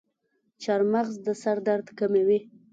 [0.63, 2.39] چارمغز د سر درد کموي.